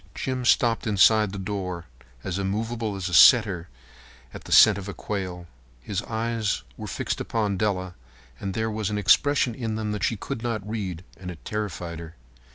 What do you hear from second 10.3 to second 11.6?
not read, and it